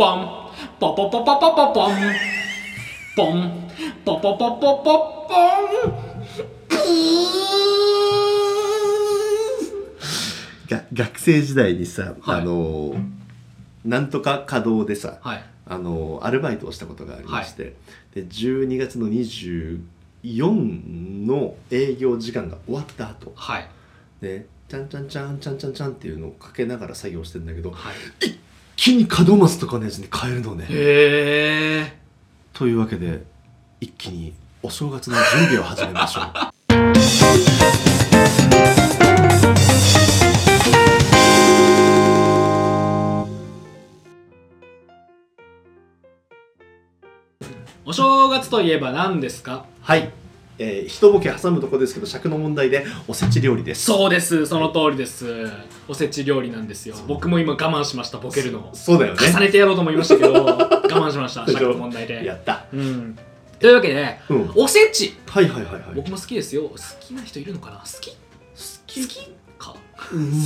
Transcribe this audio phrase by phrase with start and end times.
[0.00, 0.26] ポン
[0.78, 1.96] ポポポポポポポン
[3.14, 3.68] ポン
[4.02, 5.90] ポポポポポポン
[10.70, 12.40] が学生時代にさ、はい。
[12.40, 12.94] あの
[13.84, 15.44] なんとか稼働でさ、はい。
[15.66, 17.74] あのアルバイトをしたことがありまして、
[18.14, 19.80] で12月の24
[21.26, 23.68] の営業時間が終わった後はい。
[24.22, 27.92] でチャンチャンチャンチャンチャンチャンっていうのをかけながら作業してんだけどは
[28.22, 28.26] い。
[28.26, 28.40] 一
[28.82, 30.64] 気に門松とかのやつに変えるのね。
[30.70, 31.98] へえ
[32.54, 33.24] というわけで
[33.78, 36.24] 一気にお正月の準備を始めましょう。
[47.84, 49.66] お正月といえば何ですか？
[49.82, 50.10] はい、
[50.62, 53.86] えー、一ボケ挟むとこですけど尺の問題でおせち料理です。
[53.86, 54.44] そうです。
[54.44, 55.50] その通りです。
[55.88, 56.94] おせち料理なんですよ。
[57.08, 58.70] 僕も今我慢しましたボケるのを。
[58.74, 59.26] そうだよね。
[59.26, 62.26] 重ねてやろうと思いましたけど 我慢しました尺の問題で。
[62.26, 62.66] やった。
[62.74, 63.18] うん。
[63.58, 64.52] というわけでうん。
[64.54, 65.16] おせち。
[65.26, 65.82] はいはいはいはい。
[65.94, 66.64] 僕も好きですよ。
[66.64, 67.76] 好きな人いるのかな？
[67.78, 68.10] 好き？
[68.10, 68.16] 好
[68.86, 69.30] き？
[69.58, 69.74] か。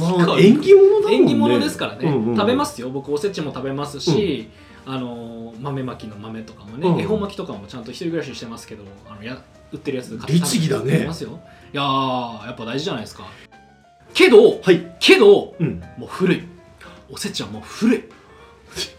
[0.00, 1.14] まあ縁起物だもんね。
[1.18, 2.36] 縁起物ですからね、うんうんうん。
[2.36, 2.90] 食べますよ。
[2.90, 4.48] 僕おせちも食べますし、
[4.84, 7.00] あのー豆まきの豆とかもね、うん。
[7.00, 9.40] 恵方巻きとかもちゃんと一人暮らししてますけどあのや
[9.72, 11.04] 売ってるやつ律儀だね。
[11.06, 11.40] ますよ。
[11.72, 13.26] いやーやっぱ大事じゃないですか。
[14.12, 14.96] けどはい。
[14.98, 15.80] けどうん。
[15.96, 16.42] もう古い。
[17.10, 18.04] おせちはもう古い。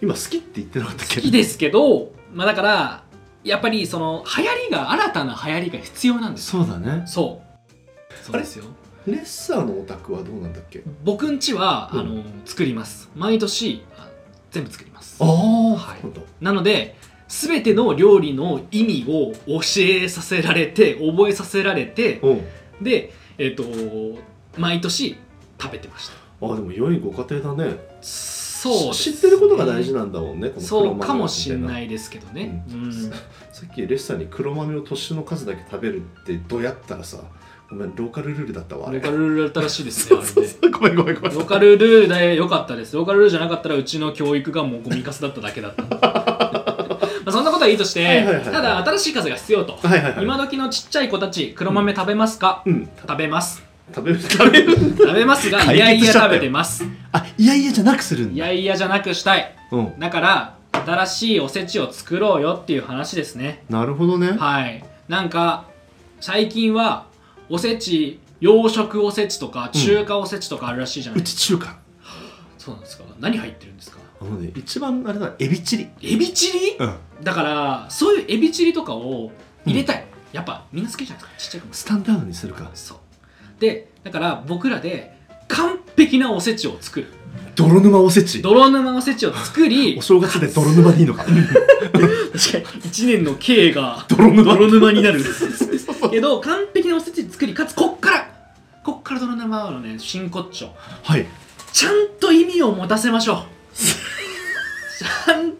[0.02, 3.04] 今好きって言ってなかったっけ好きですけどまあだから
[3.44, 6.52] やっぱりその流行りが新たな流行りが必要なんです。
[6.52, 7.04] そうだね。
[7.06, 8.26] そう。
[8.26, 8.66] そうですよ。
[9.08, 10.84] レッサーのお宅はどうなんだっけ？
[11.04, 12.00] 僕んちは、うん。
[12.00, 13.10] あの作ります。
[13.16, 14.08] 毎年あ
[14.52, 15.18] 全部作ります。
[15.20, 15.28] ああ
[15.76, 16.00] はい。
[16.40, 16.98] なので
[17.32, 22.84] 全ての料理の意味を教えさせられて覚えさせられてうん。
[22.84, 23.64] でえっ、と
[24.58, 25.16] 毎年
[25.60, 26.16] 食べてました。
[26.46, 27.78] あでも良いご家庭だね。
[28.02, 32.90] そうです知ってることが大事なんだもんねこのそうかもしれいないですけどね、ううん。
[32.90, 32.94] ん
[33.52, 37.18] さっきレッサーに黒豆を年の数だけ食べるってどうやったらさ
[37.72, 38.92] ごめんローカルルールだったわ。
[38.92, 40.20] ローカルルールだったらしいですね
[40.70, 41.34] ごめんごめんごめん。
[41.34, 42.96] ローカルルールでよかったです。
[42.96, 45.84] ローカルルールじゃなかったらうちの教育がもうゴミカスだっただけだった
[47.62, 48.44] ことはいいとして、はいはいはいはい。
[48.46, 50.24] ただ新しい風が必要と、はいはいはい。
[50.24, 52.90] 今時のちっちゃい子たち黒豆食べますか、うん。
[53.00, 53.64] 食べます。
[53.94, 54.76] 食べる食べる？
[54.98, 56.34] 食べますが解いやいや決しちゃったよ。
[56.36, 56.84] 食べてます。
[57.12, 59.56] あいやいやじゃなくするんいだやいやじゃなくしたい。
[59.72, 60.00] うん。
[60.00, 63.64] だから新しいおせちを作ろうよっていう話ですね。
[63.70, 64.32] なるほどね。
[64.32, 64.84] はい。
[65.08, 65.66] なんか
[66.20, 67.06] 最近は
[67.50, 71.78] おせち洋食おせちとか中華おせちとかあるらしいじゃなういですか、ち中華。
[72.58, 73.04] そうなんですか。
[73.20, 74.00] 何入ってるんですか？
[74.22, 75.90] あのね一番あれだエビチリ。
[76.04, 76.78] エビチリ？
[76.80, 76.96] うん。
[77.24, 79.32] だからそういうエビチリとかを
[79.66, 81.40] 入れたい、やっぱみんな好きじゃないですか。
[81.40, 81.74] ちっちゃい子も。
[81.74, 82.70] スタンダードにするか。
[82.76, 82.98] そう。
[83.60, 85.18] でだから僕らで
[85.48, 87.08] 完璧なおせちを作る。
[87.56, 88.42] 泥沼おせち。
[88.42, 91.24] 泥沼おせちを作り お正月で泥沼でいいのか。
[91.26, 91.44] 確かに
[92.84, 94.54] 1年の経が泥沼。
[94.54, 95.24] 泥沼になる。
[96.12, 98.32] けど完璧なおせち作りかつこっから。
[98.84, 100.72] こっから泥沼のね真骨頂。
[101.04, 101.26] はい。
[101.74, 103.61] ちゃんと意味を持たせましょう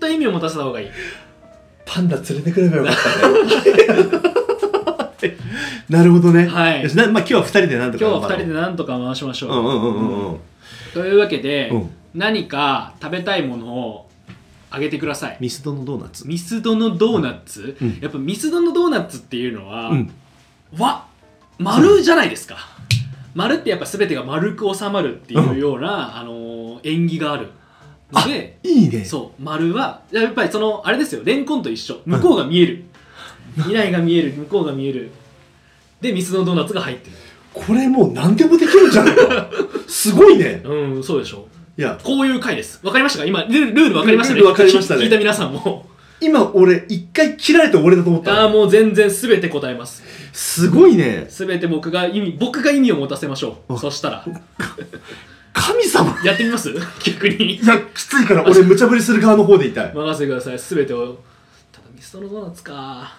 [0.08, 0.88] 意味を持たせた方がいい。
[1.86, 2.96] パンダ連れてくればよかっ
[5.20, 5.38] たね。
[5.90, 6.48] なるほどね。
[6.48, 6.96] はい。
[6.96, 10.40] なまあ今日は二人でなんとか今日は2人ででなんとか回しましょう、うんうんうんうんうん。
[10.94, 11.90] というわけで、うん。
[12.16, 14.10] 何か食べたいものを
[14.70, 15.38] あげてください。
[15.40, 16.28] ミスドのドーナツ。
[16.28, 18.00] ミスドのドーナツ、うん。
[18.02, 20.12] やっぱミスドのドーナツっていうのは、うん。
[20.78, 21.06] わ
[21.60, 22.56] 丸じゃないですか。
[23.34, 27.50] 丸ってやっぱ全てが丸く収まるっていうような、あのー縁起がある
[28.14, 29.06] のでいいね。
[29.06, 32.00] そう丸はやっぱりそのあれですよレンコンと一緒。
[32.06, 32.84] 向こうが見える、
[33.56, 35.12] 未来が見える向こうが見える。
[36.02, 37.16] でミスドのドーナツが入ってる。
[37.54, 39.06] これもう何でもできるじゃん。
[39.06, 39.50] か
[39.88, 40.62] すごいね。
[40.64, 41.48] うんそうでしょ。
[41.78, 41.98] いや。
[42.04, 42.80] こういう回です。
[42.84, 43.26] わかりましたか？
[43.26, 44.40] 今ルールルールわかりましたね。
[44.40, 45.04] ルールわかりましたね。
[45.04, 45.86] 聞いた皆さんも。
[46.24, 50.04] 今俺一回切られて終わりだと思ったああもう全然全て答えます。
[50.34, 51.26] すごいね。
[51.30, 53.74] 全て僕が意味僕が意味を持たせましょう。
[53.74, 54.26] あそしたら
[55.54, 56.18] 神様。
[56.24, 56.70] やってみます？
[57.04, 57.56] 逆に。
[57.56, 59.94] いやきついから俺無茶ぶりする側の方でいたい。
[59.94, 60.58] 任せてください。
[60.58, 61.18] 全てを。
[61.72, 63.16] ただミストのドーナツか。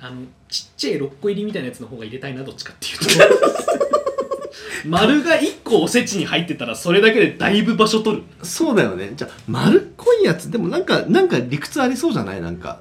[0.00, 3.04] あのちっちゃい6個入りみたいなやつの方が入れたいなどっちかっていうと。
[4.86, 8.22] 丸が1個おせちに入ってたらそれだけでだいぶ場所取る。
[8.42, 9.12] そうだよね。
[9.16, 12.40] じゃあ丸っこいやつでもなんかなんか理屈ありそうじゃない？
[12.40, 12.78] なんか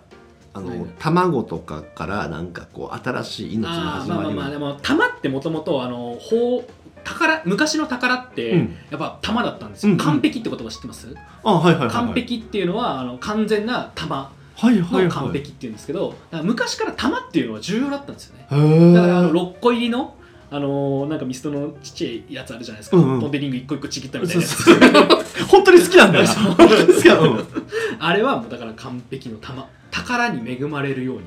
[0.53, 6.61] あの、はい卵とかからなんかこう新しい命の始まりをまあまあまあでも玉ってもともとあの宝
[7.07, 8.75] 宝昔の宝って、うん。
[8.91, 10.05] やっぱ玉だったんですよ、うんうん。
[10.05, 11.95] 完璧って言葉知ってます、あはいはいはいはい。
[11.95, 18.47] 完璧っていうのはあの完全な玉はいはいはいの完璧っていうんですけど、だから昔から玉っていうのは重要だったんですよね。
[18.51, 18.93] へー。
[18.93, 20.15] だからあの6個入りの
[20.49, 23.21] あのーなんかミストのちっちゃいやつあるじゃないですか、うんうん。
[23.21, 24.63] ポンデリング一個一個ちぎったみたいなやつ。
[24.63, 24.85] そうそ
[25.43, 26.29] う 本当に好きなんだよな。
[26.29, 26.43] そう。
[26.53, 27.35] 本当に好きなのう。
[27.35, 27.43] んあ
[27.99, 29.67] あれはもうだから完璧の玉。
[29.91, 31.17] 宝に恵まれるよう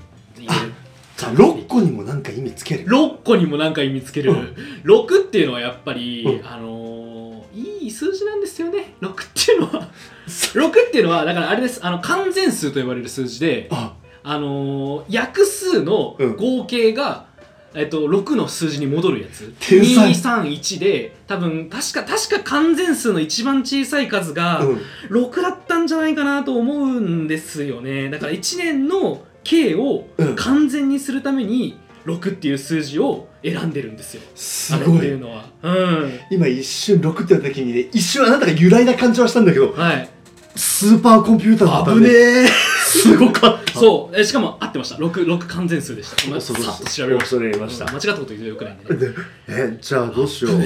[0.41, 0.73] に入れる
[1.21, 2.87] じゃあ6個にもなんか意味つける。
[2.87, 4.55] 6個にも何か意味つける、うん。
[4.85, 6.47] 6っていうのはやっぱり、うん。
[6.47, 7.11] あのー
[7.53, 8.95] いい数字なんですよね。
[9.01, 9.89] 6っていうのは。
[10.27, 11.85] 6っていうのはだからあれです。
[11.85, 13.95] あの完全数と呼ばれる数字であ。
[14.23, 16.37] あのー約数のうん。
[16.37, 17.27] 合計が、
[17.75, 19.53] えっと、6の数字に戻るやつ。
[19.61, 20.11] 天才。
[20.13, 24.81] 231で多分確か確か完全数の一番小さい数がうん。
[25.11, 28.09] 6だったんじゃないかなと思うんですよね。
[28.09, 30.37] だから1年の計をうん。
[30.37, 34.23] 完全にするために6っていう数字を選んでるんですよ。
[34.35, 35.01] すごい。
[35.01, 35.45] ていうのは。
[35.63, 36.21] うん。
[36.31, 40.09] 今一瞬6って言った時にね一瞬あなたが由来な感じはしたんだけどはい。
[40.57, 42.47] スーパーコンピューターだったね危ねえ。
[42.85, 43.79] すごかった。
[43.79, 44.19] そう。
[44.19, 44.97] えしかも合ってました。
[44.97, 46.25] 6, 6完全数でした。
[46.27, 47.59] 今さっと調べました。
[47.59, 47.85] ました。
[47.85, 49.13] うん間違ったこと言うとよくないんでね。
[49.13, 49.15] で
[49.49, 50.61] えじゃあどうしよう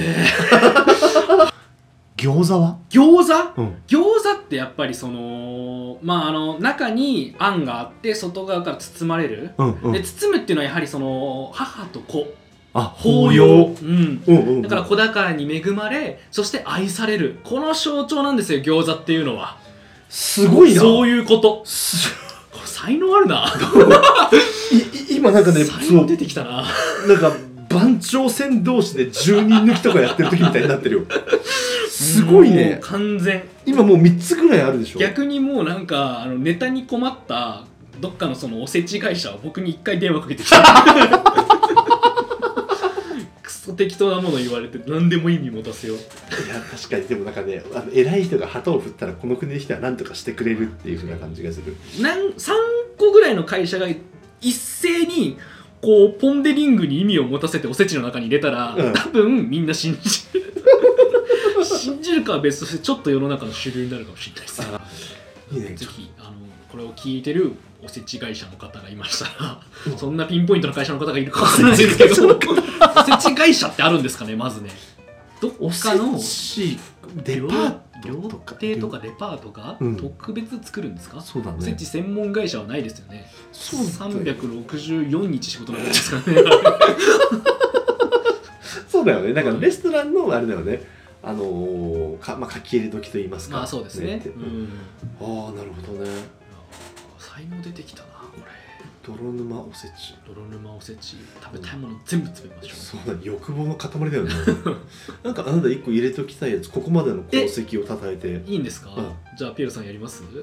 [2.25, 2.77] 餃子は？
[2.89, 3.61] 餃子？
[3.61, 3.75] うん。
[3.87, 9.91] 餃子ってやっぱりそのまああの中にあんがあって外側から包まれる、うんうん。
[9.91, 12.25] で包むっていうのはやはりその母と子。
[12.77, 17.39] あ抱擁、うん、うんうんだから子宝に恵まれそして愛される。
[17.43, 19.57] この象徴なんですよ餃子っていうのは。
[20.09, 20.81] すごいな。
[20.81, 21.61] そういうこと。
[21.65, 22.13] す。
[22.51, 23.45] これ才能あるな。
[25.09, 26.65] 今なんかね才能出てきたな。
[27.07, 27.31] なんか
[27.75, 31.05] 番長戦同士で10人抜きとかやってる時みたいになってるよ。
[31.89, 32.79] すごいね。
[32.81, 33.43] 完全。
[33.65, 34.99] 今もう3つぐらいあるでしょ。
[34.99, 37.65] 逆にもうなんかあのネタに困った
[37.99, 40.57] どっかのそのおせち会社は僕に一回電話かけてきた。
[43.41, 45.97] クソ適当なもの言われて何でも意味持たせよう。
[45.97, 45.99] い
[46.49, 47.07] や確かに。
[47.07, 51.75] でもなんかねあの偉い人が旗を振ったらこの国の人は何とかしてくれるっていうふうな感じがする。
[52.01, 52.51] なん3
[52.97, 53.87] 個ぐらいの会社が
[54.41, 55.37] 一斉に
[55.85, 58.93] こうポン・デ・リングに意味を持たせておせちの中に入れたら、うん。
[58.93, 60.43] 多分みんな信じる。
[61.63, 64.61] 信じるかは別としてちょっと世の中の主流になるかもしれないです。
[64.63, 64.81] あ
[65.51, 65.75] いいね。
[65.75, 66.31] ぜひあの
[66.71, 67.53] これを聞いてる
[67.83, 69.97] おせち会社の方がいましたら、うん。
[69.97, 74.71] そんなピンポイントの会社の方がいるかもしれないですけど おせち会社ってあるんですかねまずね。
[75.39, 76.79] どっおかのし
[77.23, 79.97] デ料パー料トとか亭とかデパートがうん。
[79.97, 83.29] 特別作るんですか、そうだおせ専門会社はないですよね。
[83.51, 83.79] そう
[84.23, 86.37] だよ364日仕事なんですかね。
[88.87, 89.33] そうだよね。
[89.33, 90.81] なんかレストランのあれだよね。
[91.21, 93.57] あのーかまあ書き入れ時と言いますか。
[93.57, 94.17] まあそうですね。
[94.17, 94.29] って。
[94.29, 94.69] うん。
[95.19, 96.09] ああなるほどね。
[97.17, 98.07] 才能出てきたな
[99.05, 100.15] 泥沼おせち。
[100.27, 101.17] 泥沼おせち。
[101.43, 104.31] 食べたいもの全部詰めましょそうだね欲望の塊だよね。
[105.23, 108.27] なんかあなた一個入れときたいやつここまでの功績をたたえて。
[108.33, 109.11] ういいんですか、うん。
[109.37, 110.23] じゃあピエロさんやります？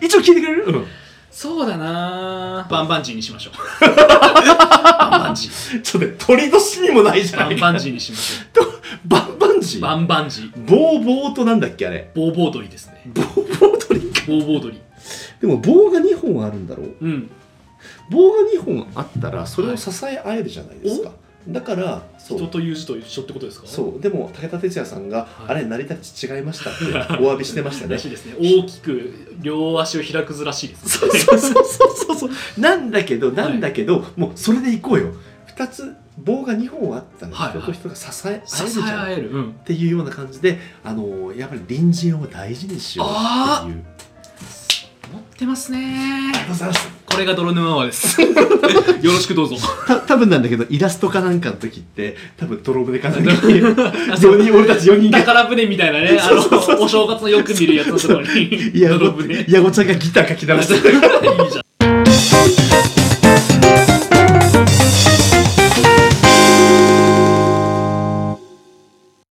[0.00, 0.86] 一応聞いてくれる、うん、
[1.30, 2.66] そうだな。
[2.70, 3.54] バンバンジーにしましょう。
[3.84, 5.82] バンバンジー。
[5.82, 8.40] ちょっとね鳥年にもないじゃないバンバンジーにしまし
[9.04, 9.78] バンバンジー？
[9.78, 10.64] ょうバンバンジー。
[10.66, 12.10] ボーボーとなんだっけあれ。
[12.14, 13.02] ボーボー鳥ですね。
[13.12, 14.22] ボーボー鳥か。
[14.26, 14.80] ボーボー鳥
[15.40, 16.94] でも棒が2本あるんだろう。
[17.00, 17.30] うん。
[18.10, 21.12] 棒が2本あったらそれを支え合えるじゃないですか、
[21.48, 23.66] だから人という字と一緒ってことですか？
[23.66, 24.00] そう。
[24.00, 25.50] でも武田鉄矢さんが、はい。
[25.52, 26.84] あれ成り立ち違いましたって
[27.24, 27.94] お詫びしてましたね。
[27.94, 28.26] らしいです。
[28.26, 30.90] ね大きく両足を開くずらしいですね。
[30.90, 35.14] そうそうそうそうそうなんだけどなんだけど、もうそれでいこうよ。
[35.56, 37.72] 2つ棒が2本あったらはいはい。
[37.72, 43.74] 人と人が支え合えるじゃん、合える、うん、っていうような感じであのやっぱり隣人を大事にしようっていう。
[43.76, 43.84] 持
[45.40, 45.78] ってますね。
[46.28, 46.88] ありがとうございます。
[47.06, 48.20] これが泥沼泡です。
[48.20, 48.28] よ
[49.04, 49.56] ろしくどうぞ。
[49.86, 55.18] た多分なんだけどイラストかなんかの時って多分泥船かなんかに 4人俺たち4人が。
[55.20, 58.70] 宝船みたいなねあのお正月のよく見るやつのところに。
[58.74, 59.46] いや泥船。
[59.48, 60.80] いやごちゃんがギター書き直して いい
[61.50, 61.69] じゃん